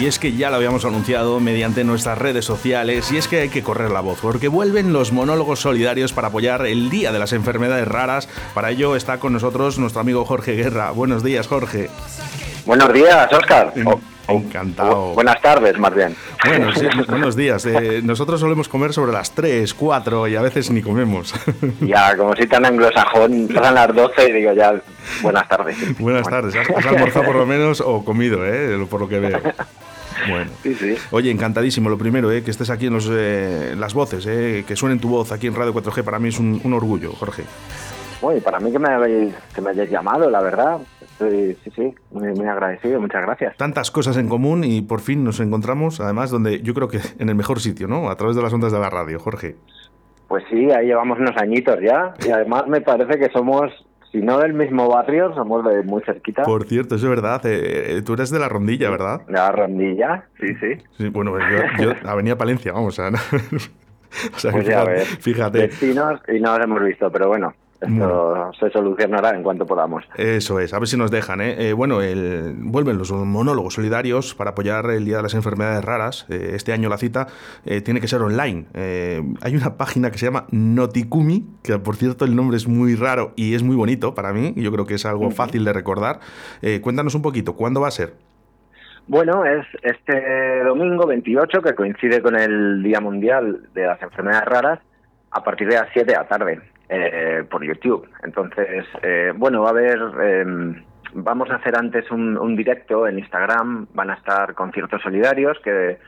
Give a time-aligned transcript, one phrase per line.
[0.00, 3.48] Y es que ya lo habíamos anunciado mediante nuestras redes sociales y es que hay
[3.50, 7.34] que correr la voz porque vuelven los monólogos solidarios para apoyar el Día de las
[7.34, 8.26] Enfermedades Raras.
[8.54, 10.90] Para ello está con nosotros nuestro amigo Jorge Guerra.
[10.92, 11.90] Buenos días, Jorge.
[12.64, 13.74] Buenos días, Oscar.
[14.26, 15.12] Encantado.
[15.12, 16.16] buenas tardes, más bien.
[16.46, 17.66] Bueno, sí, buenos días.
[17.66, 21.34] Eh, nosotros solemos comer sobre las 3, 4 y a veces ni comemos.
[21.82, 24.80] Ya, como si tan anglosajón, pasan las 12 y digo ya,
[25.20, 25.98] buenas tardes.
[25.98, 26.54] Buenas tardes.
[26.56, 29.40] ¿Has, almorzado por lo menos o comido, eh, por lo que veo?
[30.28, 30.50] Bueno.
[30.62, 30.94] Sí, sí.
[31.10, 31.88] Oye, encantadísimo.
[31.88, 35.08] Lo primero, eh, que estés aquí en los, eh, las voces, eh, que suenen tu
[35.08, 37.44] voz aquí en Radio 4G, para mí es un, un orgullo, Jorge.
[38.20, 40.78] Bueno, para mí que me, habéis, que me hayáis llamado, la verdad.
[41.18, 43.56] sí, sí, muy, muy, agradecido, muchas gracias.
[43.56, 47.28] Tantas cosas en común y por fin nos encontramos, además, donde yo creo que en
[47.30, 48.10] el mejor sitio, ¿no?
[48.10, 49.56] A través de las ondas de la radio, Jorge.
[50.28, 52.14] Pues sí, ahí llevamos unos añitos ya.
[52.24, 53.72] Y además me parece que somos,
[54.12, 56.42] si no del mismo barrio, somos de muy cerquita.
[56.42, 57.44] Por cierto, eso es verdad.
[57.46, 59.24] Eh, eh, tú eres de la Rondilla, ¿verdad?
[59.26, 60.82] De la Rondilla, sí, sí.
[60.98, 62.98] sí bueno, yo, yo Avenida Palencia, vamos
[64.34, 65.58] o sea, pues ya fíjate, fíjate.
[65.58, 67.54] Destinos y no los hemos visto, pero bueno.
[67.80, 70.04] Esto se solucionará en cuanto podamos.
[70.16, 71.40] Eso es, a ver si nos dejan.
[71.40, 71.70] ¿eh?
[71.70, 76.26] eh bueno, el, vuelven los monólogos solidarios para apoyar el Día de las Enfermedades Raras.
[76.28, 77.28] Eh, este año la cita
[77.64, 78.66] eh, tiene que ser online.
[78.74, 83.32] hay una página que se llama Notikumi, que por cierto el nombre es muy raro
[83.36, 84.52] y es muy bonito para mí.
[84.56, 86.20] Yo creo que es algo fácil de recordar.
[86.82, 88.14] cuéntanos un poquito, ¿cuándo va a ser?
[89.06, 94.78] Bueno, es este domingo 28, que coincide con el Día Mundial de las Enfermedades Raras,
[95.32, 96.60] a partir de las 7 de la tarde.
[96.92, 98.08] Eh, por YouTube.
[98.24, 100.82] Entonces, eh, bueno, va a haber, em,
[101.14, 105.98] vamos a hacer antes un, directo en Instagram, van a estar conciertos solidarios que,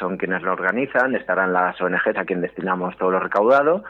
[0.00, 3.84] son quienes lo organizan, estarán las ONGs a quien destinamos todo lo recaudado.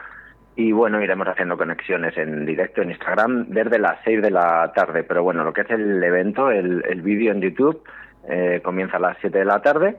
[0.55, 5.03] Y bueno, iremos haciendo conexiones en directo en Instagram desde las 6 de la tarde,
[5.03, 7.81] pero bueno, lo que es el evento, el, el vídeo en YouTube,
[8.29, 9.95] eh, comienza a las 7 de la tarde.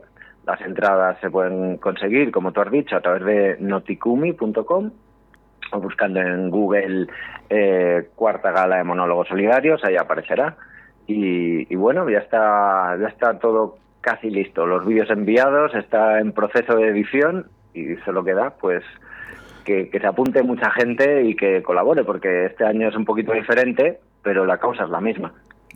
[0.47, 4.93] Las entradas se pueden conseguir, como tú has dicho, a través de noticumi.com
[5.73, 7.07] buscando en Google
[7.51, 10.57] eh, cuarta gala de monólogos solidarios, ahí aparecerá.
[11.07, 14.67] Y, bueno, ya está, ya está todo casi listo.
[14.67, 18.85] Los vídeos enviados, está en proceso de edición y solo queda pues
[19.65, 24.01] que se apunte mucha gente y que colabore, porque este año es un poquito diferente,
[24.23, 25.35] pero la causa es la misma.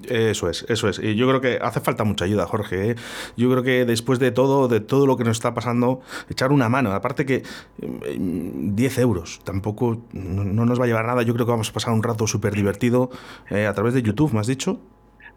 [0.08, 0.98] Eso es, eso es.
[0.98, 2.90] Y yo creo que hace falta mucha ayuda, Jorge.
[2.90, 2.94] ¿eh?
[3.36, 6.68] Yo creo que después de todo, de todo lo que nos está pasando, echar una
[6.68, 6.92] mano.
[6.92, 7.42] Aparte que
[7.78, 11.22] 10 mm, euros tampoco no, nos va a llevar nada.
[11.22, 13.10] Yo creo que vamos a pasar un rato súper divertido
[13.50, 14.80] eh, a través de YouTube, ¿me has dicho?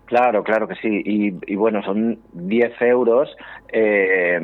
[0.06, 1.02] Claro, claro que sí.
[1.04, 3.36] Y, bueno, son 10 euros
[3.74, 4.40] eh,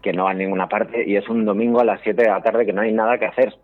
[0.00, 2.40] que no van a ninguna parte y es un domingo a las 7 de la
[2.40, 3.54] tarde que no hay nada que hacer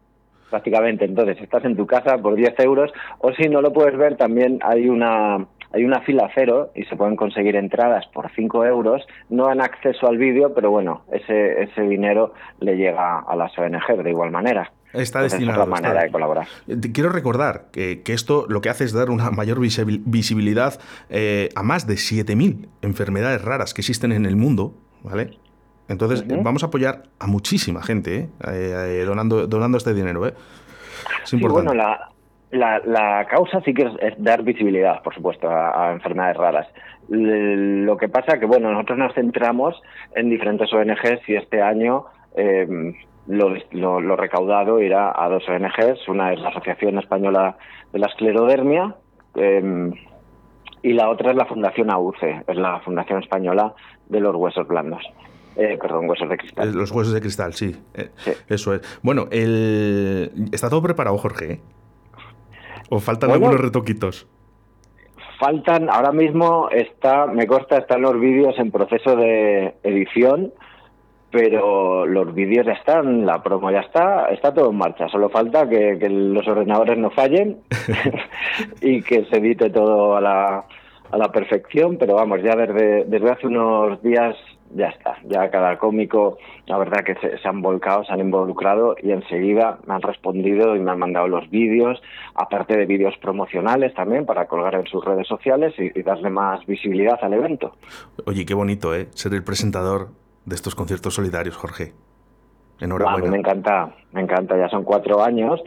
[0.50, 1.04] prácticamente.
[1.04, 4.58] Entonces, estás en tu casa por 10 euros o si no lo puedes ver, también
[4.62, 9.06] hay una hay una fila cero y se pueden conseguir entradas por 5 euros.
[9.28, 14.02] No dan acceso al vídeo, pero bueno, ese, ese dinero le llega a las ONG
[14.02, 14.72] de igual manera.
[14.92, 15.62] Está destinado.
[15.62, 16.46] Es la manera de colaborar.
[16.66, 20.80] Eh, quiero recordar que, que, esto lo que hace es dar una mayor visibilidad
[21.10, 25.38] eh, a más de 7.000 enfermedades raras que existen en el mundo, ¿vale?
[25.88, 30.26] Entonces, vamos a apoyar a muchísima gente eh, donando, donando este dinero.
[30.26, 30.34] ¿eh?
[31.24, 31.68] Es importante.
[31.68, 32.10] bueno, la,
[32.50, 36.66] la, la, causa sí que es, dar visibilidad, por supuesto, a, enfermedades raras.
[37.08, 39.80] lo que pasa que, bueno, nosotros nos centramos
[40.14, 42.94] en diferentes ONGs y este año em,
[43.26, 46.08] lo, lo, recaudado irá a dos ONGs.
[46.08, 47.56] Una es la Asociación Española
[47.92, 48.94] de la Esclerodermia
[49.34, 49.92] em,
[50.82, 53.74] y la otra es la Fundación AUCE, es la Fundación Española
[54.08, 55.02] de los Huesos Blandos.
[55.56, 56.72] Eh, perdón, huesos de cristal.
[56.72, 57.74] Los huesos de cristal, sí.
[57.94, 58.30] Eh, sí.
[58.48, 59.00] Eso es.
[59.02, 60.30] Bueno, el...
[60.52, 61.60] está todo preparado, Jorge.
[62.88, 64.26] ¿O faltan algunos retoquitos?
[65.38, 70.52] Faltan, ahora mismo está, me consta, están los vídeos en proceso de edición,
[71.30, 75.08] pero los vídeos ya están, la promo ya está, está todo en marcha.
[75.08, 77.58] Solo falta que, los ordenadores no fallen
[78.80, 80.64] y que se edite todo a la,
[81.10, 84.34] a la perfección, pero vamos, ya desde, desde hace unos días
[84.74, 85.16] ya está.
[85.24, 89.94] Ya cada cómico, la verdad que se, han volcado, se han involucrado y enseguida me
[89.94, 92.00] han respondido y me han mandado los vídeos,
[92.34, 97.18] aparte de vídeos promocionales también para colgar en sus redes sociales y, darle más visibilidad
[97.22, 97.76] al evento.
[98.24, 99.08] Oye, qué bonito, ¿eh?
[99.10, 100.08] Ser el presentador
[100.46, 101.92] de estos conciertos solidarios, Jorge.
[102.80, 103.30] Enhorabuena.
[103.30, 104.56] me encanta, me encanta.
[104.56, 105.60] Ya son cuatro años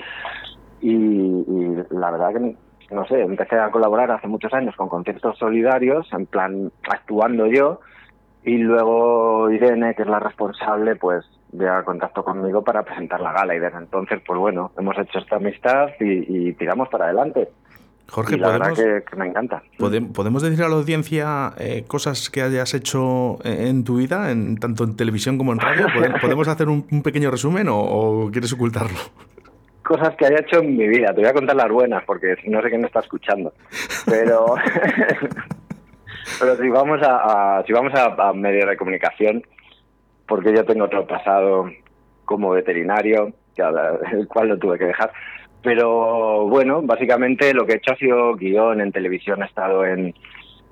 [0.80, 2.56] y, y la verdad que
[2.92, 7.80] no sé, empecé a colaborar hace muchos años con conciertos solidarios, en plan actuando yo,
[8.44, 13.56] y luego Irene, que es la responsable, pues ya contacto conmigo para presentar la gala
[13.56, 17.50] y desde entonces, pues bueno, hemos hecho esta amistad y, tiramos para adelante.
[18.10, 19.62] Jorge, la verdad que, me encanta.
[19.78, 24.84] ¿Podemos decir a la audiencia eh, cosas que hayas hecho en tu vida, en, tanto
[24.84, 25.86] en televisión como en radio?
[26.22, 28.98] ¿Podemos hacer un, pequeño resumen o, quieres ocultarlo?
[29.84, 31.14] Cosas que haya hecho en mi vida.
[31.14, 33.54] Te voy a contar las buenas porque no sé quién me está escuchando.
[34.06, 34.56] Pero,
[36.39, 39.44] pero si vamos a, si vamos a, a medios de comunicación,
[40.27, 41.69] porque yo tengo otro pasado
[42.25, 43.33] como veterinario,
[44.12, 45.12] el cual lo tuve que dejar
[45.62, 49.44] pero bueno, básicamente lo que he hecho ha sido guion en televisión.
[49.44, 50.15] He estado en,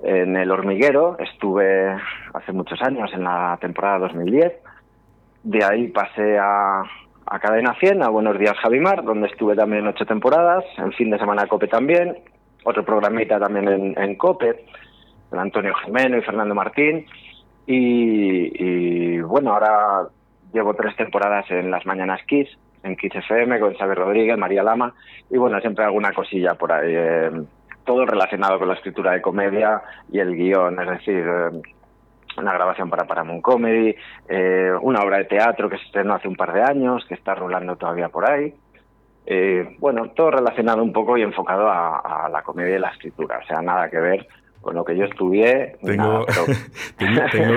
[0.02, 1.96] en El Hormiguero, estuve
[2.34, 4.52] hace muchos años, en la temporada 2010.
[5.44, 6.82] De ahí pasé a,
[7.26, 10.64] a Cadena 100, a Buenos Días Javimar, donde estuve también ocho temporadas.
[10.78, 12.18] En fin de semana Cope también.
[12.64, 14.64] Otro programita también en, en Cope,
[15.38, 17.06] Antonio Jimeno y Fernando Martín.
[17.66, 20.08] Y, bueno, ahora
[20.52, 22.48] llevo tres temporadas en Las Mañanas Kiss,
[22.82, 24.92] en Kids FM con Isabel Rodríguez, María Lama
[25.30, 26.92] y bueno, siempre alguna cosilla por ahí.
[26.92, 27.30] Eh,
[27.84, 31.62] todo relacionado con la escritura de comedia y el guion, es decir, eh,
[32.36, 33.94] una grabación para Paramount Comedy,
[34.28, 37.34] eh, una obra de teatro que se estrenó hace un par de años, que está
[37.34, 38.52] rolando todavía por ahí.
[39.78, 43.46] bueno, todo relacionado un poco y enfocado a, a la comedia y la escritura, o
[43.46, 44.26] sea, nada que ver
[44.60, 45.76] con lo que yo estudié.
[45.82, 46.26] Tengo,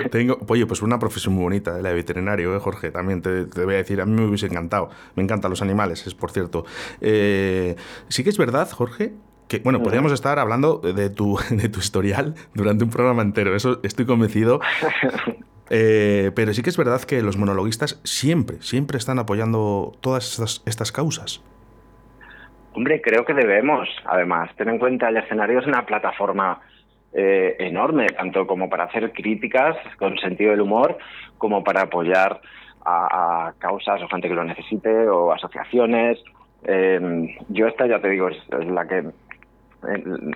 [0.10, 2.92] tengo, oye, pues una profesión muy bonita, la de veterinario, ¿eh, Jorge.
[2.92, 4.90] También te, voy a decir, a mí me hubiese encantado.
[5.16, 6.66] Me encantan los animales, es por cierto.
[7.02, 7.76] Eh,
[8.08, 9.14] sí que es verdad, Jorge,
[9.48, 13.80] que, bueno, podríamos estar hablando de tu, de tu historial durante un programa entero, eso
[13.84, 14.60] estoy convencido.
[15.70, 20.62] Eh, pero sí que es verdad que los monologuistas siempre, siempre están apoyando todas estas,
[20.68, 21.42] estas causas.
[22.74, 26.62] Hombre, creo que debemos, además, ten en cuenta el escenario es una plataforma
[27.14, 30.98] eh, enorme, tanto como para hacer críticas con sentido del humor,
[31.38, 32.42] como para apoyar
[32.86, 36.20] a, causas o gente que lo necesite o asociaciones.
[36.66, 39.04] Em, yo esta, ya te digo, es, la que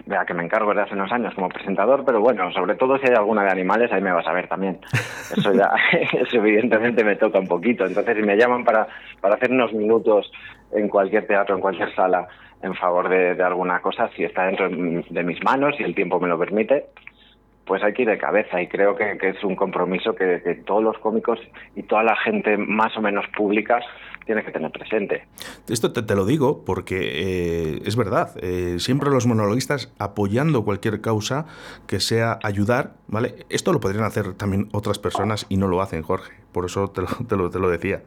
[0.05, 3.07] la que me encargo desde hace unos años como presentador, pero bueno, sobre todo si
[3.07, 4.79] hay alguna de animales, ahí me vas a ver también.
[5.35, 7.85] Eso ya, eso evidentemente me toca un poquito.
[7.85, 8.87] Entonces, si me llaman para,
[9.21, 10.31] para hacer unos minutos
[10.71, 12.27] en cualquier teatro, en cualquier sala,
[12.61, 16.27] en favor de, alguna cosa, si está dentro de mis manos y el tiempo me
[16.27, 16.87] lo permite,
[17.67, 20.97] pues hay que ir de cabeza y creo que, es un compromiso que, todos los
[20.99, 21.39] cómicos
[21.75, 23.79] y toda la gente más o menos pública
[24.25, 25.25] tiene que tener presente.
[25.69, 31.45] Esto te, lo digo porque eh, es verdad, eh, siempre los monologuistas apoyando cualquier causa
[31.87, 33.35] que sea ayudar, ¿vale?
[33.49, 37.01] Esto lo podrían hacer también otras personas y no lo hacen, Jorge, por eso te
[37.35, 38.01] lo, te lo decía.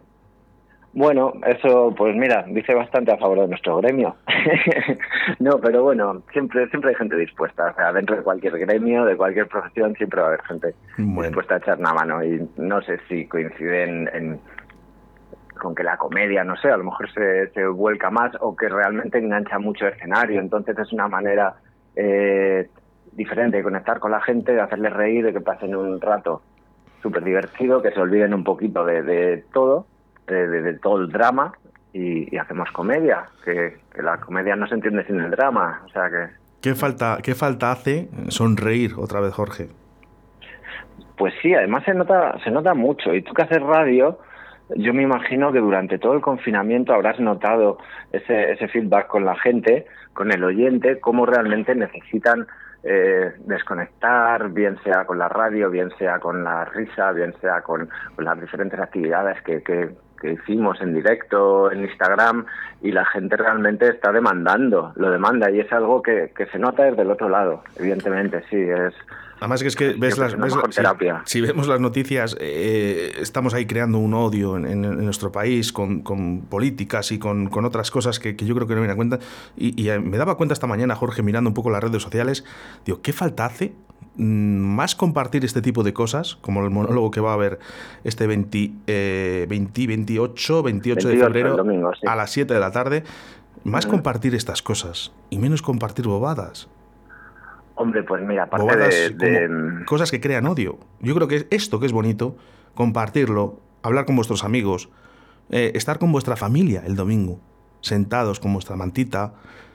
[0.93, 4.17] Bueno, eso, pues mira, dice bastante a favor de nuestro gremio.
[5.39, 7.71] no, pero bueno, siempre siempre hay gente dispuesta.
[7.71, 11.55] O sea, dentro de cualquier gremio, de cualquier profesión, siempre va a haber gente dispuesta
[11.55, 12.25] a echar una mano.
[12.25, 14.41] Y no sé si coinciden en,
[15.61, 18.69] con que la comedia, no sé, a lo mejor se, se vuelca más o que
[18.69, 20.41] realmente engancha mucho el escenario.
[20.41, 21.55] Entonces es una manera
[21.95, 22.69] eh,
[23.13, 26.43] diferente de conectar con la gente, de hacerles reír, de que pasen un rato
[27.01, 29.87] súper divertido, que se olviden un poquito de, de todo
[30.35, 31.53] de, todo el drama
[31.93, 36.29] y, hacemos comedia, que, la comedia no se entiende sin el drama, o sea que...
[36.63, 39.69] ¿Qué falta, ¿Qué falta hace sonreír otra vez, Jorge?
[41.17, 43.15] Pues sí, además se nota, se nota mucho.
[43.15, 44.19] Y tú que haces radio,
[44.77, 47.79] yo me imagino que durante todo el confinamiento habrás notado
[48.13, 52.47] ese, ese feedback con la gente, con el oyente, cómo realmente necesitan
[52.83, 57.91] eh, desconectar, bien sea con la radio, bien sea con la risa, bien sea con,
[58.17, 59.91] las diferentes actividades que, que,
[60.21, 62.47] que hicimos en directo en Instagram
[62.83, 67.03] y la gente realmente está demandando, lo demanda y es algo que, se nota desde
[67.03, 68.95] el otro lado, evidentemente, sí, es...
[69.39, 70.55] Además que es que ves las, ves
[71.25, 76.03] si, vemos las noticias, eh, estamos ahí creando un odio en, nuestro país con,
[76.43, 79.19] políticas y con, otras cosas que, yo creo que no vienen a cuenta.
[79.57, 82.45] Y, y, me daba cuenta esta mañana, Jorge, mirando un poco las redes sociales,
[82.85, 83.73] digo, ¿qué falta hace
[84.17, 87.59] más compartir este tipo de cosas, como el monólogo que va a haber
[88.05, 93.05] este 20, 28, 28 de febrero a las 7 de la tarde,
[93.65, 96.69] más compartir estas cosas y menos compartir bobadas.
[97.75, 100.79] Hombre, pues mira, aparte de, mm, cosas que crean odio.
[101.01, 102.37] Yo creo que esto que es bonito,
[102.75, 104.91] compartirlo, hablar con vuestros amigos,
[105.51, 107.41] eh, estar con vuestra familia el domingo,
[107.81, 109.33] sentados con vuestra mantita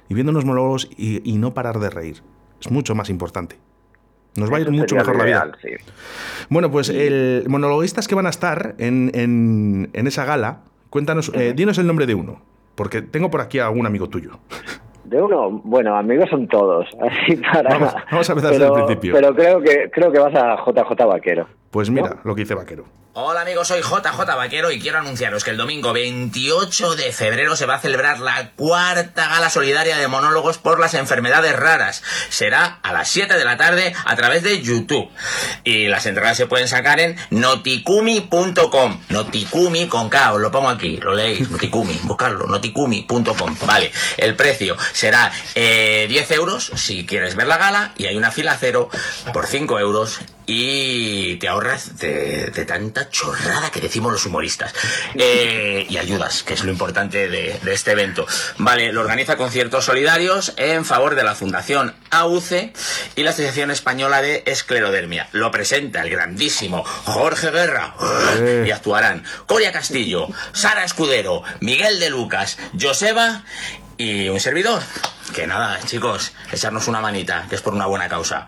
[0.08, 2.22] y viendo unos monólogos y no parar de reír.
[2.62, 3.58] Es mucho más importante.
[4.36, 5.51] Nos va a ir mucho mejor la vida.
[6.50, 11.77] Bueno, pues el monologuistas que van a estar en, en, esa gala, cuéntanos, eh, dinos
[11.77, 12.42] el nombre de uno,
[12.75, 14.39] porque tengo por aquí a algún amigo tuyo.
[15.06, 17.78] De uno, bueno, amigos son todos, así para.
[18.12, 19.14] Vamos, a empezar desde el principio.
[19.14, 21.48] Pero creo que creo que vas a JJ Vaquero.
[21.72, 22.86] Pues mira lo que dice Vaquero.
[23.18, 27.66] Hola amigos, soy JJ Vaquero y quiero anunciaros que el domingo 28 de febrero se
[27.66, 32.04] va a celebrar la cuarta gala solidaria de monólogos por las enfermedades raras.
[32.28, 35.10] Será a las 7 de la tarde a través de YouTube.
[35.64, 39.00] Y las entradas se pueden sacar en noticumi.com.
[39.08, 43.56] Noticumi con K, os lo pongo aquí, lo leéis, Noticumi, buscarlo, noticumi.com.
[43.66, 48.32] Vale, el precio será 10 eh, euros si quieres ver la gala y hay una
[48.32, 48.90] fila cero
[49.34, 54.74] por 5 euros y te ahorras de, tanta chorrada que decimos los humoristas.
[55.16, 58.26] Eh, y ayudas, que es lo importante de, este evento.
[58.58, 62.74] Vale, lo organiza conciertos solidarios en favor de la Fundación AUCE
[63.16, 65.30] y la Asociación Española de Esclerodermia.
[65.32, 67.96] Lo presenta el grandísimo Jorge Guerra.
[68.66, 73.44] Y actuarán Coria Castillo, Sara Escudero, Miguel de Lucas, Joseba
[73.98, 74.82] y un servidor.
[75.36, 78.48] Que nada, chicos, echarnos una manita, que es por una buena causa.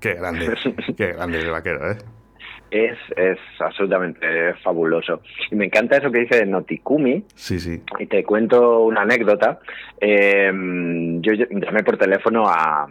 [0.00, 0.54] Qué grande,
[0.96, 1.98] qué grande el vaquero, ¿eh?
[2.70, 5.22] Es, es absolutamente fabuloso.
[5.50, 7.24] Y me encanta eso que dice de Notikumi.
[7.34, 7.82] Sí, sí.
[7.98, 9.58] Y te cuento una anécdota.
[10.00, 10.50] Eh,
[11.20, 12.88] yo llamé por teléfono a,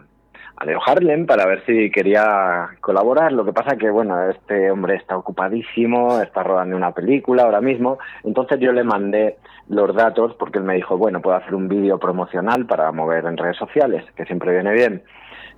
[0.60, 3.32] a Leo Harlem para ver si quería colaborar.
[3.32, 7.98] Lo que pasa que, bueno, este hombre está ocupadísimo, está rodando una película ahora mismo.
[8.24, 9.38] Entonces yo le mandé
[9.70, 13.38] los datos porque él me dijo, bueno, puedo hacer un vídeo promocional para mover en
[13.38, 15.04] redes sociales, que siempre viene bien.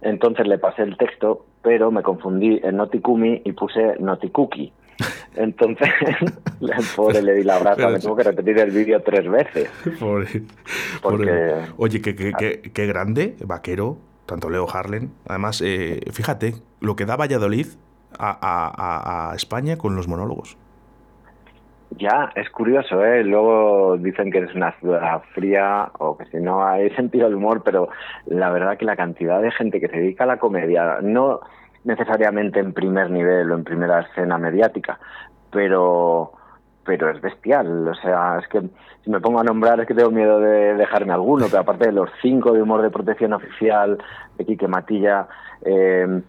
[0.01, 4.71] Entonces le pasé el texto, pero me confundí en Notikumi y puse Notikuki.
[5.35, 5.89] Entonces,
[6.95, 9.69] pobre le di la brasa, me tuvo que repetir el vídeo tres veces.
[9.99, 10.43] Pobre,
[11.77, 13.97] Oye, qué, qué, qué, grande, vaquero,
[14.31, 15.11] tanto Leo Harlen.
[15.27, 17.67] Además, eh, fíjate lo que da Valladolid
[18.19, 20.57] a España con los monólogos.
[21.97, 23.23] Ya, es curioso, ¿eh?
[23.23, 27.63] Luego dicen que es una ciudad fría o que si no hay sentido del humor,
[27.63, 27.89] pero
[28.25, 31.41] la verdad que la cantidad de gente que se dedica a la comedia, no
[31.83, 34.99] necesariamente en primer nivel o en primera escena mediática,
[35.51, 36.31] pero
[36.83, 38.61] pero es bestial, o sea, es que
[39.03, 41.91] si me pongo a nombrar es que tengo miedo de dejarme alguno, pero aparte de
[41.91, 43.97] los cinco de humor de protección oficial,
[44.37, 45.27] de Quique Matilla,
[45.63, 46.21] eh,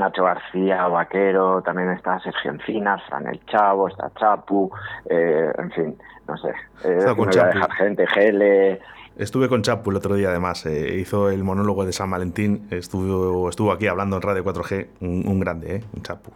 [0.00, 4.70] Nacho García, Vaquero, también está Sergio Encinas, Fran el Chavo, está Chapu,
[5.08, 6.50] eh, en fin, no sé.
[6.84, 8.80] Eh, con dejar gente, Gele.
[9.16, 13.48] Estuve con Chapu el otro día, además, eh, hizo el monólogo de San Valentín, estuvo,
[13.50, 15.84] estuvo aquí hablando en Radio 4G, un, grande, ¿eh?
[15.94, 16.30] Un Chapu.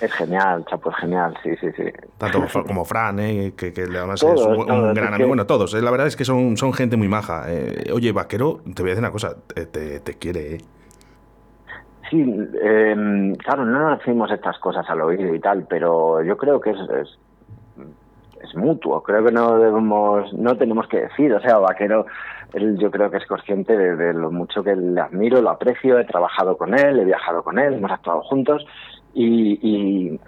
[0.00, 1.84] Es genial, Chapu es genial, sí, sí, sí.
[2.18, 3.54] Tanto como Fran, ¿eh?
[3.56, 5.28] que, además es un, gran amigo.
[5.28, 7.46] Bueno, todos, la verdad es que son, son gente muy maja.
[7.92, 10.58] oye, Vaquero, te voy a decir una cosa, te, te quiere, ¿eh?
[12.10, 12.24] Sí,
[12.62, 16.70] eh, claro, no nos decimos estas cosas al oído y tal, pero yo creo que
[16.70, 19.02] es, es, mutuo.
[19.02, 21.34] Creo que no debemos, no tenemos que decir.
[21.34, 22.06] O sea, Vaquero,
[22.54, 25.98] él yo creo que es consciente de, lo mucho que le admiro, lo aprecio.
[25.98, 28.64] He trabajado con él, he viajado con él, hemos actuado juntos
[29.16, 30.18] y,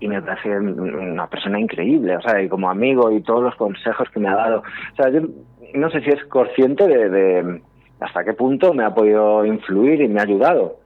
[0.00, 2.16] y, me parece una persona increíble.
[2.16, 4.62] O sea, y como amigo y todos los consejos que me ha dado.
[4.92, 5.22] O sea, yo
[5.74, 7.62] no sé si es consciente de, de
[8.00, 10.78] hasta qué punto me ha podido influir y me ha ayudado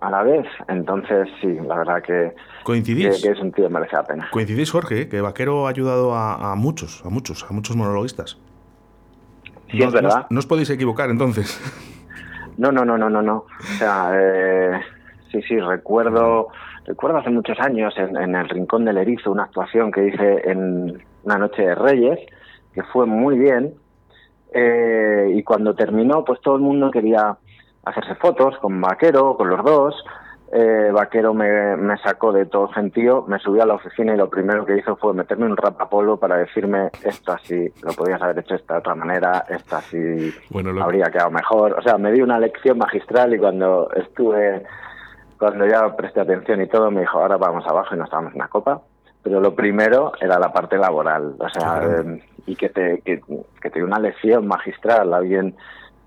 [0.00, 0.46] a la vez.
[0.68, 3.22] Entonces, sí, la verdad que, ¿Coincidís?
[3.22, 4.28] que, un tío merece la pena.
[4.30, 8.38] ¿Coincidís, Jorge, que Vaquero ha ayudado a, muchos, a muchos, a muchos monologuistas?
[9.70, 10.26] Sí, es verdad.
[10.30, 11.60] No, os podéis equivocar, entonces.
[12.56, 13.36] No, no, no, no, no, no.
[13.36, 14.80] O sea, eh,
[15.30, 16.48] sí, sí, recuerdo,
[16.84, 21.02] recuerdo hace muchos años en, en, el Rincón del Erizo una actuación que hice en
[21.24, 22.18] una noche de Reyes,
[22.74, 23.74] que fue muy bien.
[24.52, 27.36] Eh, y cuando terminó, pues todo el mundo quería
[27.84, 30.04] hacerse fotos con Vaquero, con los dos.
[30.50, 34.30] Eh, Vaquero me, me, sacó de todo gentío, me subió a la oficina y lo
[34.30, 38.54] primero que hizo fue meterme un rapapolo para decirme esto así, lo podías haber hecho
[38.54, 40.32] de esta otra manera, esto así
[40.80, 41.74] habría quedado mejor.
[41.78, 44.62] O sea, me dio una lección magistral y cuando estuve,
[45.38, 48.48] cuando ya presté atención y todo, me dijo, ahora vamos abajo y nos damos una
[48.48, 48.82] copa.
[49.22, 53.20] Pero lo primero era la parte laboral, o sea, eh, y que te, que,
[53.60, 55.56] que te dio una lección magistral, alguien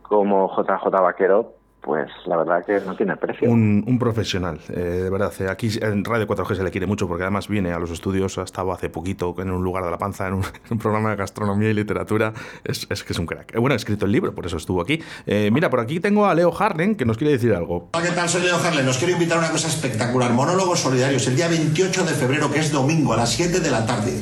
[0.01, 3.49] como JJ Vaquero, pues la verdad que no tiene precio.
[3.49, 5.33] Un, profesional, eh, de verdad.
[5.39, 8.37] Eh, aquí en Radio 4G se le quiere mucho porque además viene a los estudios,
[8.37, 10.43] ha estado hace poquito en un lugar de la panza, en un,
[10.79, 12.33] programa de gastronomía y literatura.
[12.63, 13.55] Es, que es un crack.
[13.55, 15.01] Eh, bueno, ha escrito el libro, por eso estuvo aquí.
[15.25, 17.89] mira, por aquí tengo a Leo Harlen que nos quiere decir algo.
[17.93, 18.29] Hola, ¿qué tal?
[18.29, 18.85] Soy Leo Harlen.
[18.85, 20.31] Nos quiero invitar a una cosa espectacular.
[20.33, 23.85] Monólogos solidarios el día 28 de febrero, que es domingo, a las 7 de la
[23.85, 24.13] tarde.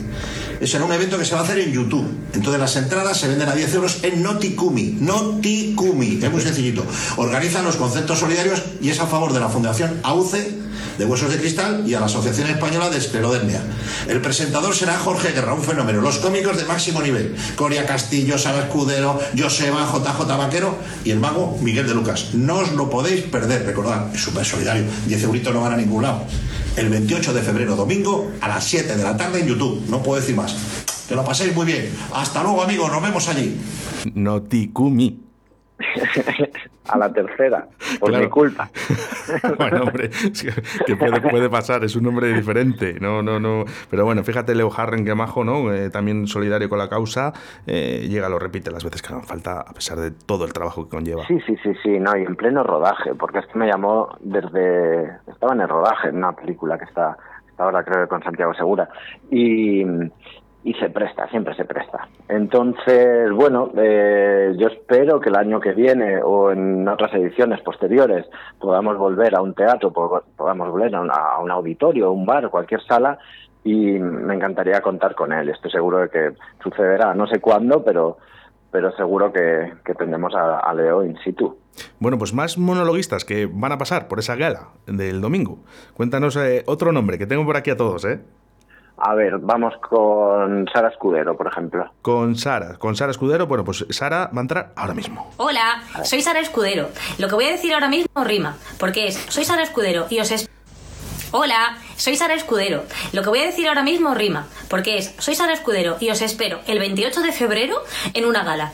[0.66, 2.06] Será un evento que se va a hacer en YouTube.
[2.34, 4.98] Entonces las entradas se venden a 10 euros en Notikumi.
[5.00, 6.20] Notikumi.
[6.22, 6.86] Es muy sencillito.
[7.18, 11.38] Organizan los conceptos solidarios y es a favor de la Fundación AUCE de Huesos de
[11.38, 13.62] Cristal y a la Asociación Española de Esclerodermia.
[14.08, 16.02] El presentador será Jorge Guerra, un fenómeno.
[16.02, 17.36] Los cómicos de máximo nivel.
[17.56, 22.34] Coria Castillo, Sara Escudero, Joseba, JJ Vaquero y el mago Miguel de Lucas.
[22.34, 24.84] No os lo podéis perder, recordad, es súper solidario.
[25.08, 26.26] 10 euritos no van a ningún lado.
[26.80, 29.84] El 28 de febrero, domingo, a las 7 de la tarde en YouTube.
[29.90, 30.56] No puedo decir más.
[31.10, 31.90] Que lo paséis muy bien.
[32.14, 32.90] Hasta luego, amigos.
[32.90, 33.54] Nos vemos allí.
[34.14, 35.29] Notikumi.
[36.88, 37.68] a la tercera,
[38.00, 38.70] por mi culpa.
[39.58, 40.10] bueno, hombre,
[40.86, 43.66] que puede, puede, pasar, es un nombre diferente, no, no, no.
[43.90, 45.74] Pero bueno, fíjate Leo Harren, que majo, ¿no?
[45.74, 47.34] Eh, también solidario con la causa,
[47.66, 50.84] eh, llega, lo repite las veces que hagan falta, a pesar de todo el trabajo
[50.84, 51.26] que conlleva.
[51.28, 55.06] Sí, sí, sí, sí, no, y en pleno rodaje, porque es que me llamó desde,
[55.28, 57.18] estaba en el rodaje, en una película que está,
[57.50, 58.90] está ahora creo que con Santiago Segura,
[59.32, 59.86] y
[60.64, 62.08] y se presta, siempre se presta.
[62.28, 68.26] Entonces, bueno, eh, yo espero que el año que viene o en otras ediciones posteriores
[68.60, 73.18] podamos volver a un teatro, podamos volver a, un auditorio, un bar, cualquier sala
[73.64, 75.50] y me encantaría contar con él.
[75.50, 78.18] Estoy seguro de que sucederá, no sé cuándo, pero
[78.72, 81.58] pero seguro que, que tendremos a, Leo in situ.
[82.00, 85.60] Bueno, pues más monologuistas que van a pasar por esa gala del domingo.
[85.96, 88.20] Cuéntanos eh, otro nombre que tengo por aquí a todos, ¿eh?
[89.02, 91.90] A ver, vamos con Sara Escudero, por ejemplo.
[92.02, 95.32] Con Sara, con Sara Escudero, bueno, pues Sara va a entrar ahora mismo.
[95.38, 96.90] Hola, soy Sara Escudero.
[97.18, 100.32] Lo que voy a decir ahora mismo rima, porque es, soy Sara Escudero y os
[100.32, 100.50] es...
[101.32, 102.84] Hola, soy Sara Escudero.
[103.14, 106.22] Lo que voy a decir ahora mismo rima, porque es, soy Sara Escudero y os
[106.22, 107.78] espero el 28 de febrero
[108.14, 108.74] en una gala.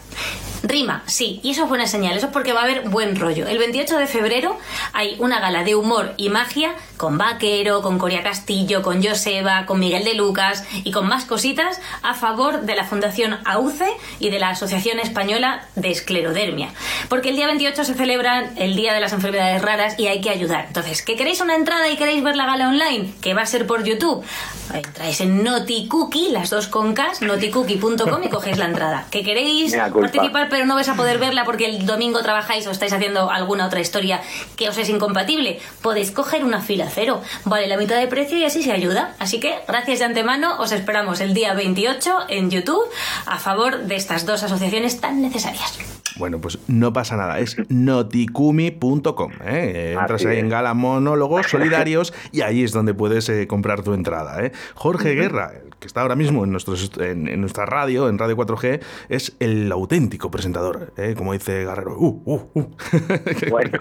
[0.67, 3.48] Rima, sí, y eso es buena señal, eso es porque va a haber buen rollo.
[3.48, 4.57] El 28 de febrero
[4.93, 9.79] hay una gala de humor y magia con Vaquero, con Coria Castillo, con Joseba, con
[9.79, 13.86] Miguel de Lucas y con más cositas a favor de la Fundación AUCE
[14.19, 16.74] y de la Asociación Española de Esclerodermia.
[17.10, 20.31] Porque el día 28 se celebra el Día de las Enfermedades Raras y hay que
[20.31, 20.65] ayudar.
[20.67, 23.13] Entonces, ¿que queréis una entrada y queréis ver la gala online?
[23.22, 24.25] Que va a ser por YouTube.
[24.74, 29.05] Entráis en NotiCookie, las dos con K, noticookie.com y cogéis la entrada.
[29.12, 32.93] ¿Que queréis participar pero no vais a poder verla porque el domingo trabajáis o estáis
[32.93, 34.21] haciendo alguna otra historia
[34.55, 35.59] que os es incompatible?
[35.81, 37.21] Podéis coger una fila cero.
[37.43, 39.15] Vale la mitad de precio y así se ayuda.
[39.19, 42.88] Así que, gracias de antemano, os esperamos el día 28 en YouTube
[43.25, 45.94] a favor de estas dos asociaciones tan necesarias.
[46.17, 49.31] Bueno, pues no pasa nada, es noticumi.com.
[49.45, 49.95] ¿eh?
[50.00, 54.44] Entras ahí en Gala Monólogos Solidarios y ahí es donde puedes eh, comprar tu entrada.
[54.44, 54.51] ¿eh?
[54.75, 59.35] Jorge Guerra, que está ahora mismo en, nuestros, en, nuestra radio, en Radio 4G, es
[59.39, 61.16] el auténtico presentador, ¿eh?
[61.18, 61.98] como dice Guerrero.
[61.98, 62.75] Uh, uh, uh.
[63.50, 63.77] Bueno.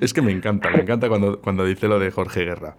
[0.00, 2.76] Es que me encanta, me encanta cuando, cuando dice lo de Jorge Guerra.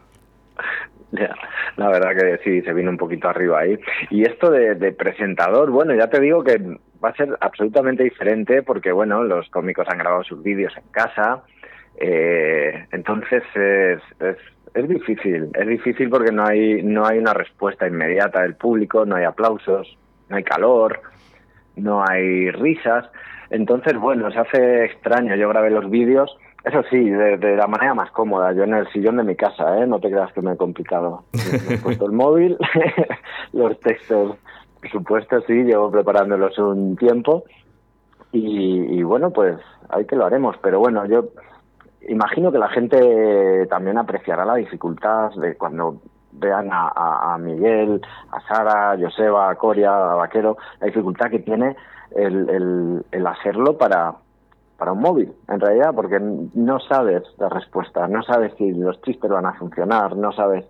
[1.78, 3.80] la verdad que sí, se viene un poquito arriba ahí.
[4.10, 6.60] Y esto de, de presentador, bueno, ya te digo que
[7.04, 11.43] va a ser absolutamente diferente porque, bueno, los cómicos han grabado sus vídeos en casa.
[12.00, 14.38] Eh, entonces es, es,
[14.74, 19.15] es, difícil, es difícil porque no hay, no hay una respuesta inmediata del público, no
[19.15, 19.98] hay aplausos,
[20.30, 21.02] no hay calor,
[21.76, 23.10] no hay risas.
[23.50, 25.36] Entonces, bueno, se hace extraño.
[25.36, 29.17] Yo grabé los vídeos, eso sí, de, la manera más cómoda, yo en el sillón
[29.17, 29.88] de mi casa, ¿eh?
[29.88, 31.24] no te creas que me he complicado.
[31.70, 32.58] he puesto el móvil,
[33.54, 34.38] los textos
[34.80, 37.43] por supuesto, sí, llevo preparándolos un tiempo
[38.32, 39.58] y, bueno, pues
[39.89, 41.30] hay que lo haremos, pero bueno, yo
[42.08, 46.02] imagino que la gente también apreciará la dificultad de cuando
[46.34, 51.76] vean a, Miguel, a Sara, a Joseba, a Coria, a Vaquero, la dificultad que tiene
[52.15, 54.13] el, el, hacerlo para,
[54.77, 59.29] para un móvil, en realidad, porque no sabes la respuesta, no sabes si los chistes
[59.29, 60.65] van a funcionar, no sabes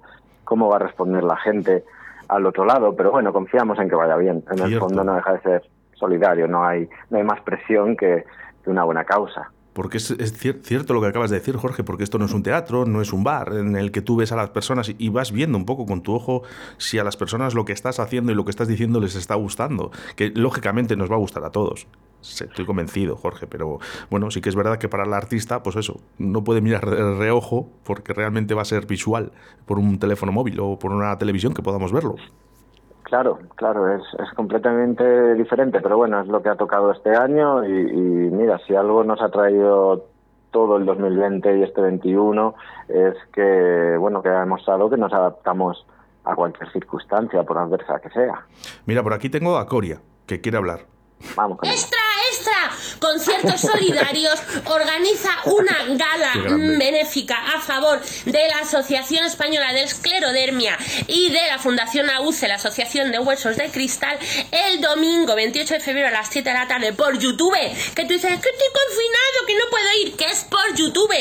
[0.45, 1.83] cómo va a responder la gente
[2.29, 4.43] al otro lado, pero bueno, confiamos en que vaya bien.
[4.49, 8.25] En el fondo no deja de ser solidario, no hay, no hay más presión que,
[8.65, 9.49] una buena causa.
[9.77, 10.15] Porque es,
[10.63, 13.13] cierto lo que acabas de decir, Jorge, porque esto no es un teatro, no es
[13.13, 15.85] un bar en el que tú ves a las personas y vas viendo un poco
[15.85, 16.41] con tu ojo
[16.79, 19.35] si a las personas lo que estás haciendo y lo que estás diciendo les está
[19.35, 21.85] gustando, que lógicamente nos va a gustar a todos
[22.23, 23.77] estoy convencido, Jorge, pero
[24.09, 27.13] bueno, sí que es verdad que para el artista, pues eso, no puede mirar de
[27.15, 29.31] reojo porque realmente va a ser visual
[29.67, 32.15] por un teléfono móvil o por una televisión que podamos verlo.
[33.07, 37.63] Claro, claro, es, es completamente diferente, pero bueno, es lo que ha tocado este año
[37.63, 40.07] y, y mira, si algo nos ha traído
[40.51, 42.53] todo el 2020 y este 21
[42.89, 45.85] es que, bueno, que ha demostrado que nos adaptamos
[46.25, 48.45] a cualquier circunstancia, por adversa que sea.
[48.85, 50.81] Mira, por aquí tengo a Coria, que quiere hablar.
[51.37, 51.69] Vamos con.
[52.99, 56.33] Conciertos Solidarios organiza una gala
[56.77, 62.55] benéfica a favor de la Asociación Española de Esclerodermia y de la Fundación AUCE, la
[62.55, 64.17] Asociación de Huesos de Cristal,
[64.51, 67.55] el domingo 28 de febrero a las 7 de la tarde por YouTube.
[67.95, 71.13] Que tú dices, que estoy confinado, que no puedo ir, que es por YouTube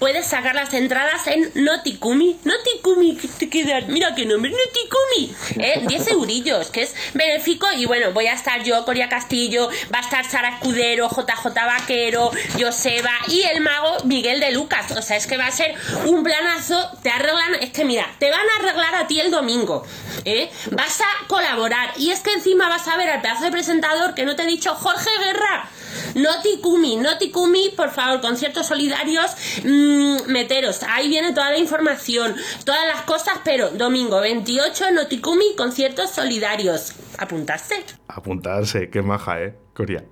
[0.00, 2.40] puedes sacar las entradas en Notikumi.
[2.42, 5.34] Notikumi, que te quedas, mira qué nombre, Notikumi.
[5.62, 5.82] ¿eh?
[5.86, 7.66] 10 eurillos, que es benéfico.
[7.76, 12.30] Y bueno, voy a estar yo, Coria Castillo, va a estar Sara Escudero, JJ Vaquero,
[12.58, 14.90] Joseba y el mago Miguel de Lucas.
[14.92, 15.74] O sea, es que va a ser
[16.06, 16.90] un planazo.
[17.02, 19.84] Te arreglan, es que mira, te van a arreglar a ti el domingo.
[20.24, 20.50] ¿eh?
[20.70, 21.92] Vas a colaborar.
[21.96, 24.46] Y es que encima vas a ver al pedazo de presentador que no te he
[24.46, 25.68] dicho, Jorge Guerra.
[26.14, 29.30] Notikumi, Notikumi, por favor, conciertos solidarios,
[29.64, 36.10] mmm, meteros, ahí viene toda la información, todas las cosas, pero domingo 28 Notikumi, conciertos
[36.10, 36.94] solidarios.
[37.18, 37.84] ¿Apuntarse?
[38.08, 39.54] Apuntarse, qué maja, ¿eh?
[39.74, 40.04] Coria.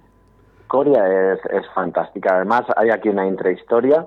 [0.68, 2.36] Coria es, es fantástica.
[2.36, 4.06] Además, hay aquí una intrahistoria,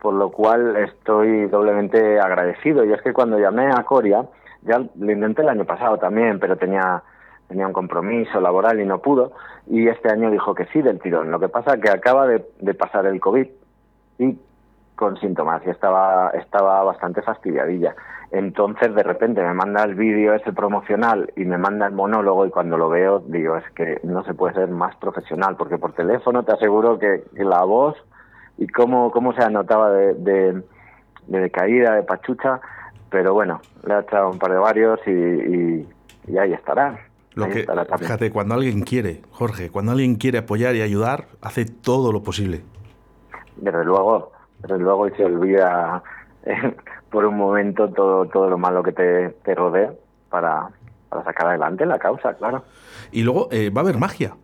[0.00, 2.84] por lo cual estoy doblemente agradecido.
[2.84, 4.24] Y es que cuando llamé a Coria,
[4.62, 7.02] ya lo intenté el año pasado también, pero tenía
[7.50, 9.32] tenía un compromiso laboral y no pudo,
[9.66, 11.32] y este año dijo que sí del tirón.
[11.32, 13.48] Lo que pasa es que acaba de, de pasar el COVID
[14.20, 14.38] y
[15.00, 17.96] con síntomas y estaba, estaba bastante fastidiadilla.
[18.30, 22.50] Entonces de repente me manda el vídeo ese promocional y me manda el monólogo y
[22.50, 26.44] cuando lo veo digo es que no se puede ser más profesional porque por teléfono
[26.44, 27.96] te aseguro que, que la voz
[28.58, 30.62] y cómo, cómo se anotaba de, de,
[31.26, 32.60] de caída, de pachucha,
[33.08, 35.88] pero bueno, le ha echado un par de varios y, y,
[36.28, 37.00] y ahí estará.
[37.34, 37.66] Lo que,
[37.98, 42.60] fíjate, cuando alguien quiere, Jorge, cuando alguien quiere apoyar y ayudar, hace todo lo posible.
[43.56, 44.32] Desde luego,
[44.62, 46.02] desde luego y se olvida
[46.44, 46.74] eh,
[47.10, 49.92] por un momento todo, todo lo malo que te, te rodea
[50.28, 50.68] para,
[51.08, 52.62] para, sacar adelante la causa, claro.
[53.12, 54.34] Y luego eh, va a haber magia.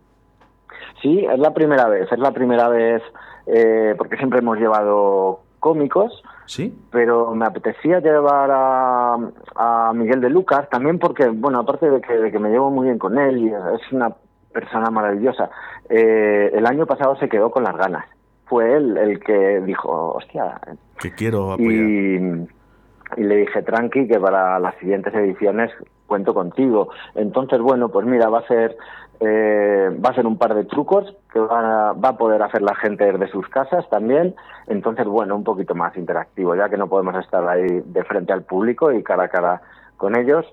[1.01, 3.01] Sí, es la primera vez, es la primera vez
[3.45, 6.77] eh, porque siempre hemos llevado cómicos, ¿Sí?
[6.91, 9.17] pero me apetecía llevar a,
[9.55, 12.85] a, Miguel de Lucas también porque, bueno, aparte de que, de que, me llevo muy
[12.85, 14.11] bien con él y es una
[14.53, 15.49] persona maravillosa,
[15.89, 18.05] eh, el año pasado se quedó con las ganas.
[18.49, 20.59] Fue él el que dijo, hostia,
[20.99, 21.71] que quiero apoyar.
[21.71, 22.47] Y,
[23.17, 25.71] y le dije, tranqui, que para las siguientes ediciones
[26.07, 26.89] cuento contigo.
[27.15, 28.77] Entonces, bueno, pues mira, va a ser
[29.19, 32.61] eh, va a ser un par de trucos que van a, va a poder hacer
[32.61, 34.35] la gente desde sus casas también.
[34.67, 38.43] Entonces, bueno, un poquito más interactivo, ya que no podemos estar ahí de frente al
[38.43, 39.61] público y cara a cara
[39.97, 40.45] con ellos,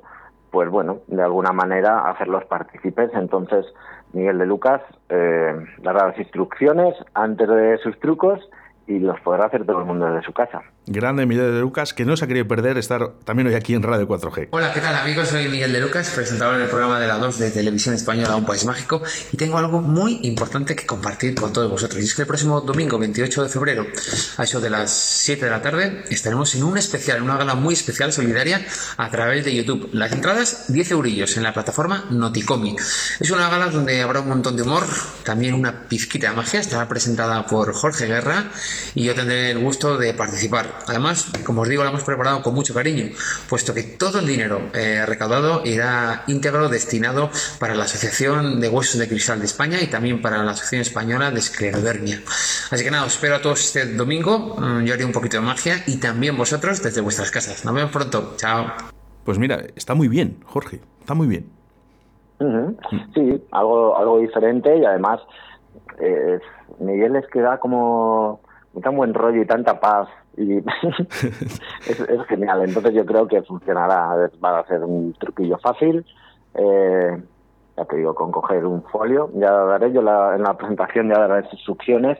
[0.50, 3.10] pues bueno, de alguna manera hacerlos partícipes.
[3.12, 3.66] Entonces,
[4.14, 8.40] Miguel de Lucas eh, dará las instrucciones antes de sus trucos
[8.86, 10.62] y los podrá hacer todo el mundo desde su casa.
[10.86, 13.82] Grande Miguel de Lucas, que no se ha querido perder estar también hoy aquí en
[13.82, 14.48] Radio 4G.
[14.50, 15.28] Hola, ¿qué tal amigos?
[15.28, 18.66] Soy Miguel de Lucas, presentador del programa de la 2 de Televisión Española Un País
[18.66, 19.00] Mágico
[19.32, 22.02] y tengo algo muy importante que compartir con todos vosotros.
[22.02, 23.86] Y es que el próximo domingo 28 de febrero,
[24.36, 27.54] a eso de las 7 de la tarde, estaremos en un especial, en una gala
[27.54, 28.60] muy especial solidaria
[28.98, 29.88] a través de YouTube.
[29.92, 32.76] Las entradas 10 eurillos en la plataforma Noticomi.
[33.20, 34.84] Es una gala donde habrá un montón de humor,
[35.24, 38.50] también una pizquita de magia, estará presentada por Jorge Guerra
[38.94, 40.66] y yo tendré el gusto de participar.
[40.86, 43.06] Además, como os digo, lo hemos preparado con mucho cariño,
[43.48, 48.98] puesto que todo el dinero eh, recaudado irá íntegro destinado para la Asociación de Huesos
[48.98, 52.20] de Cristal de España y también para la Asociación Española de Esclerodermia.
[52.70, 54.56] Así que nada, os espero a todos este domingo.
[54.84, 57.64] Yo haré un poquito de magia y también vosotros desde vuestras casas.
[57.64, 58.34] Nos vemos pronto.
[58.36, 58.66] Chao.
[59.24, 60.80] Pues mira, está muy bien, Jorge.
[61.00, 61.46] Está muy bien.
[62.40, 63.14] Uh -huh.
[63.14, 65.20] Sí, algo, algo diferente y además
[66.00, 66.38] eh,
[66.80, 68.40] Miguel es que da como
[68.82, 70.58] tan buen rollo y tanta paz y
[71.88, 76.04] es, es, genial entonces yo creo que funcionará va a ser un truquillo fácil
[76.54, 77.22] eh,
[77.76, 81.26] ya te digo con coger un folio ya daré yo la, en la presentación ya
[81.26, 82.18] daré instrucciones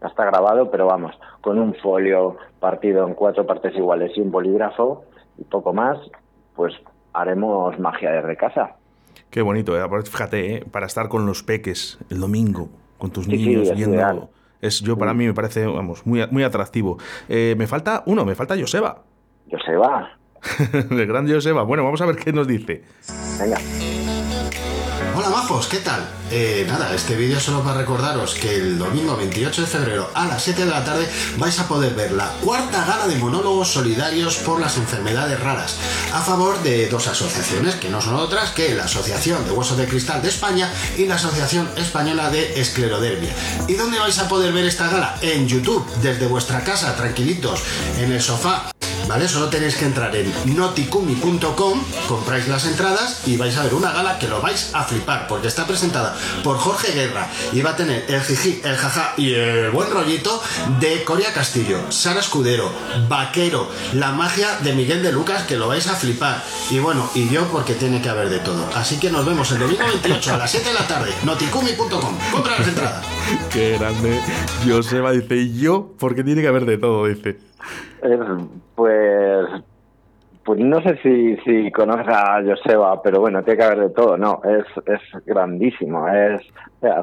[0.00, 4.30] ya está grabado pero vamos con un folio partido en cuatro partes iguales y un
[4.30, 5.04] bolígrafo
[5.38, 5.98] y poco más
[6.54, 6.74] pues
[7.12, 8.76] haremos magia desde casa
[9.30, 10.02] qué bonito ¿eh?
[10.04, 10.64] fíjate ¿eh?
[10.70, 14.28] para estar con los peques el domingo con tus sí, niños sí, viendo ideal.
[14.64, 16.98] Es yo para mí me parece vamos muy muy atractivo.
[17.28, 19.02] Eh, me falta uno me falta Joseba.
[19.50, 20.10] Joseba.
[20.90, 21.62] El gran Joseba.
[21.62, 22.82] Bueno vamos a ver qué nos dice.
[23.38, 23.58] Venga
[25.70, 26.08] ¿qué tal?
[26.30, 30.42] Eh, nada, este vídeo solo para recordaros que el domingo 28 de febrero a las
[30.42, 34.58] 7 de la tarde vais a poder ver la cuarta gala de monólogos solidarios por
[34.58, 35.76] las enfermedades raras
[36.14, 39.86] a favor de dos asociaciones que no son otras que la Asociación de Huesos de
[39.86, 43.32] Cristal de España y la Asociación Española de Esclerodermia.
[43.68, 45.16] ¿Y dónde vais a poder ver esta gala?
[45.20, 47.62] En YouTube, desde vuestra casa, tranquilitos,
[47.98, 48.70] en el sofá
[49.08, 49.28] ¿vale?
[49.28, 54.18] Solo tenéis que entrar en noticumi.com, compráis las entradas y vais a ver una gala
[54.18, 58.04] que lo vais a flipar, porque está presentada por Jorge Guerra y va a tener
[58.08, 60.42] el jiji, el jaja y el buen rollito
[60.80, 62.70] de Coria Castillo, Sara Escudero,
[63.08, 66.42] Vaquero, la magia de Miguel de Lucas, que lo vais a flipar.
[66.70, 68.68] Y bueno, y yo porque tiene que haber de todo.
[68.74, 72.18] Así que nos vemos el domingo 28 a las 7 de la tarde, noticumi.com.
[72.32, 73.04] Compra las entradas.
[73.50, 74.20] Qué grande.
[74.66, 75.94] Joseba dice, ¿y yo?
[75.98, 77.38] Porque tiene que haber de todo, dice.
[78.02, 78.18] Eh,
[78.74, 79.64] pues
[80.44, 84.18] pues no sé si, si conoces a Joseba, pero bueno, tiene que haber de todo,
[84.18, 86.42] no, es, es grandísimo, es,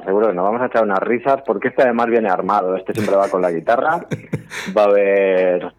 [0.06, 3.16] seguro que nos vamos a echar unas risas, porque este además viene armado, este siempre
[3.16, 4.06] va con la guitarra,
[4.78, 5.74] va a haber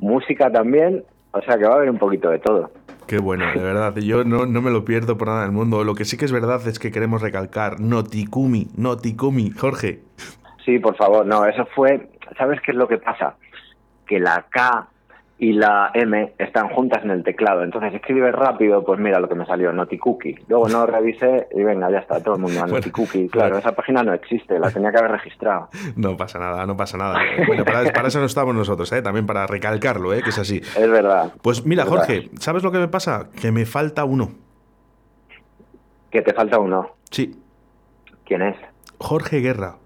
[0.00, 2.70] música también, o sea que va a haber un poquito de todo.
[3.06, 5.94] Qué bueno, de verdad, yo no, no me lo pierdo por nada del mundo, lo
[5.94, 10.00] que sí que es verdad es que queremos recalcar, Notikumi, Notikumi, Jorge.
[10.62, 13.36] Sí, por favor, no, eso fue, ¿sabes qué es lo que pasa?
[14.08, 14.88] Que la K
[15.38, 17.62] y la M están juntas en el teclado.
[17.62, 20.36] Entonces escribe rápido, pues mira lo que me salió, Noticookie.
[20.48, 23.28] Luego no revisé y venga, ya está, todo el mundo a Noticookie.
[23.28, 25.68] Claro, esa página no existe, la tenía que haber registrado.
[25.94, 27.20] No pasa nada, no pasa nada.
[27.46, 29.00] Bueno, para, eso no estamos nosotros, ¿eh?
[29.00, 30.22] también para recalcarlo, ¿eh?
[30.22, 30.56] que es así.
[30.56, 31.32] Es verdad.
[31.40, 33.28] Pues mira, Jorge, ¿sabes lo que me pasa?
[33.40, 34.30] Que me falta uno.
[36.10, 36.96] ¿Que te falta uno?
[37.10, 37.38] Sí.
[38.24, 38.56] ¿Quién es?
[38.98, 39.76] Jorge Guerra.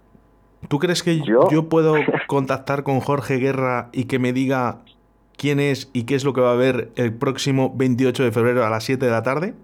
[0.69, 1.95] ¿Tú crees que yo, yo puedo
[2.27, 4.79] contactar con Jorge Guerra y que me diga
[5.37, 8.65] quién es y qué es lo que va a haber el próximo 28 de febrero
[8.65, 9.55] a las 7 de la tarde?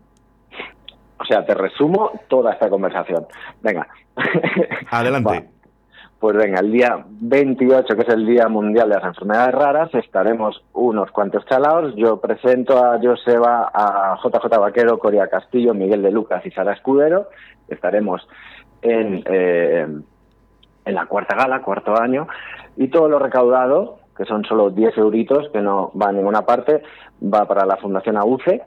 [1.21, 3.27] O sea, te resumo toda esta conversación.
[3.63, 3.87] Venga.
[4.91, 5.49] Adelante.
[6.19, 10.65] Pues venga, el día 28, que es el Día Mundial de las Enfermedades Raras, estaremos
[10.73, 11.95] unos cuantos chalaos.
[11.95, 17.29] Yo presento a Joseba, a JJ Vaquero, Coria Castillo, Miguel de Lucas y Sara Escudero.
[17.69, 18.27] Estaremos
[18.83, 19.87] en, eh,
[20.89, 22.27] en la cuarta gala, cuarto año,
[22.77, 26.83] y todo lo recaudado que son solo 10 euritos, que no va a ninguna parte,
[27.23, 28.63] va para la Fundación AUCE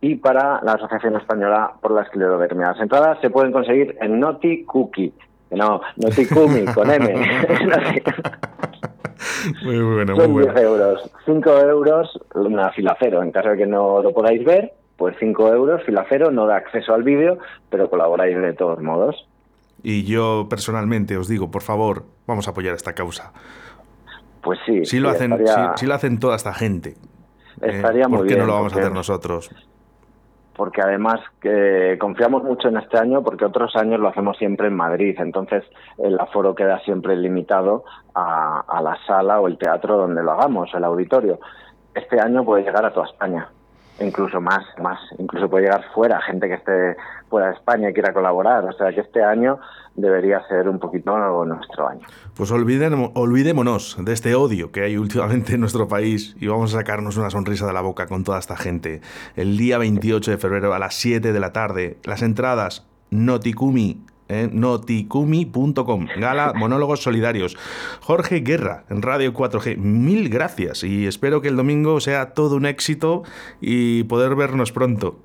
[0.00, 2.68] y para la Asociación Española por la Esclerodermia.
[2.68, 5.12] Las entradas se pueden conseguir en Noti Cookie,
[5.50, 7.06] no, Noti Kumi, con M.
[9.64, 10.52] muy bueno, muy bueno.
[10.54, 11.10] 10 euros.
[11.26, 13.22] 5 euros una fila cero.
[13.22, 16.56] En caso de que no lo podáis ver, pues 5 euros, fila cero, no da
[16.56, 17.36] acceso al vídeo,
[17.68, 19.28] pero colaboráis de todos modos.
[19.82, 23.32] Y yo personalmente os digo, por favor, vamos a apoyar esta causa.
[24.42, 24.84] Pues sí.
[24.84, 25.36] Sí, lo, hacen,
[25.76, 26.90] sí, lo hacen toda esta gente.
[27.60, 29.50] Eh, estaría muy ¿Por qué no lo vamos a hacer nosotros?
[30.54, 34.74] Porque además que confiamos mucho en este año porque otros años lo hacemos siempre en
[34.74, 35.64] Madrid, entonces
[35.98, 40.70] el aforo queda siempre limitado a, a la sala o el teatro donde lo hagamos,
[40.74, 41.40] el auditorio.
[41.94, 43.48] Este año puede llegar a toda España
[44.00, 46.96] incluso más, más, incluso puede llegar fuera, gente que esté
[47.28, 48.64] fuera de España y quiera colaborar.
[48.64, 49.58] O sea que este año
[49.94, 52.06] debería ser un poquito nuestro año.
[52.34, 57.16] Pues olvidémonos de este odio que hay últimamente en nuestro país y vamos a sacarnos
[57.16, 59.00] una sonrisa de la boca con toda esta gente.
[59.36, 64.04] El día 28 de febrero a las 7 de la tarde, las entradas Noticumi
[64.52, 66.06] noticumi.com.
[66.18, 67.56] Gala Monólogos Solidarios.
[68.00, 69.76] Jorge Guerra en Radio 4G.
[69.76, 73.22] Mil gracias y espero que el domingo sea todo un éxito
[73.60, 75.16] y poder vernos pronto.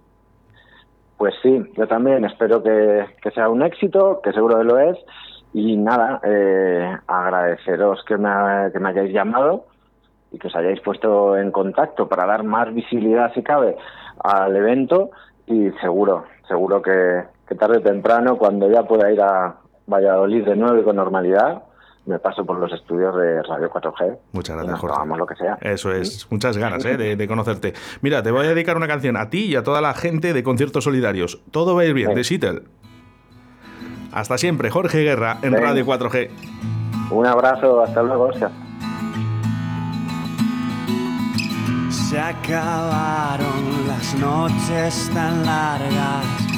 [1.18, 4.98] Pues sí, yo también espero que, sea un éxito, que seguro que lo es.
[5.54, 8.30] Y nada, eh, agradeceros que me,
[8.72, 9.66] que me hayáis llamado
[10.32, 13.76] y que os hayáis puesto en contacto para dar más visibilidad, si cabe,
[14.24, 15.10] al evento.
[15.48, 19.56] Y seguro, seguro que, que tarde o temprano, cuando ya pueda ir a
[19.88, 21.64] Valladolid de nuevo y con normalidad,
[22.06, 24.18] me paso por los estudios de Radio 4G.
[24.32, 25.18] Muchas gracias, Jorge.
[25.18, 25.58] lo que sea.
[25.62, 26.98] Eso es, muchas ganas ¿eh?
[26.98, 27.74] de, conocerte.
[28.02, 30.44] Mira, te voy a dedicar una canción a ti y a toda la gente de
[30.44, 31.42] Conciertos Solidarios.
[31.52, 32.64] Todo va a ir bien, de Seattle.
[34.14, 36.30] Hasta siempre, Jorge Guerra en Radio 4G.
[37.12, 38.52] Un abrazo, hasta luego, Oscar.
[41.90, 46.57] Se acabaron las noches tan largas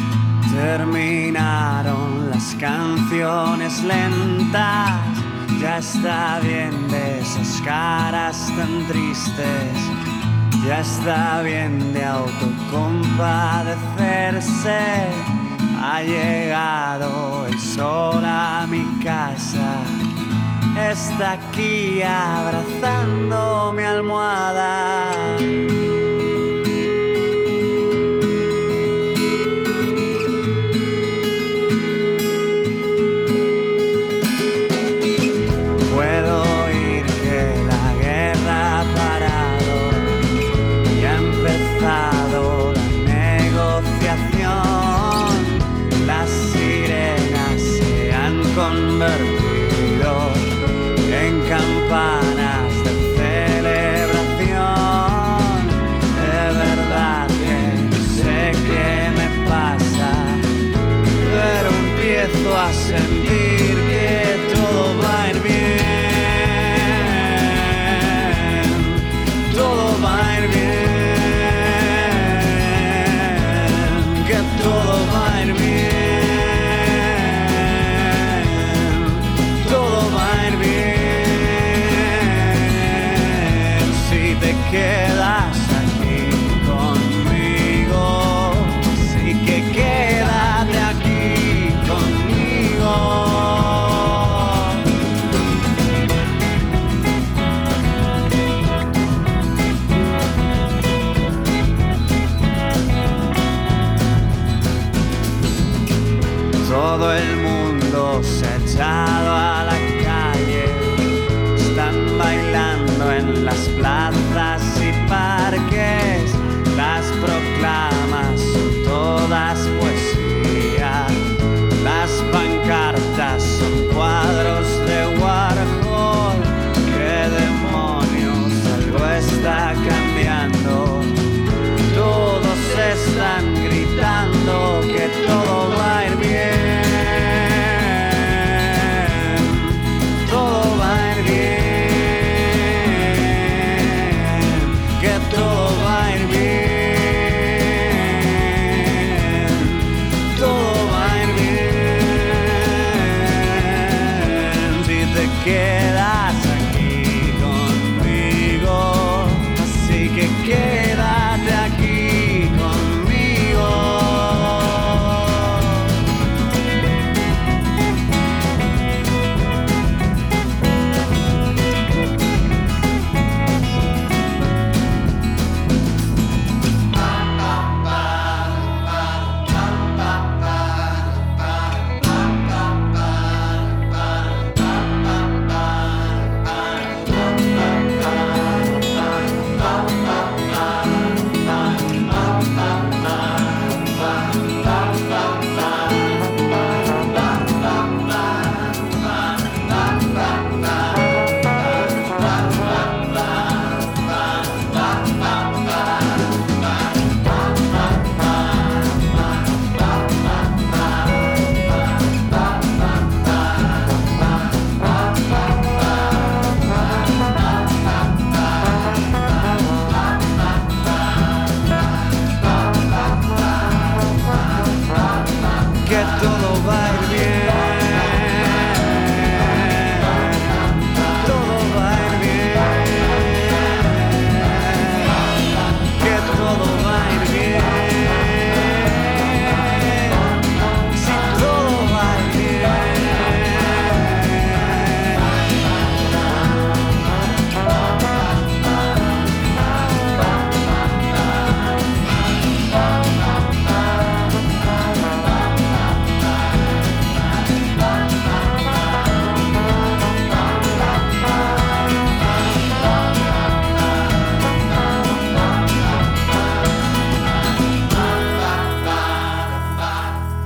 [0.51, 4.99] Terminaron las canciones lentas,
[5.61, 9.77] ya está bien de esas caras tan tristes,
[10.65, 14.79] ya está bien de autocompadecerse.
[15.81, 19.83] Ha llegado el sol a mi casa,
[20.89, 25.11] está aquí abrazando mi almohada.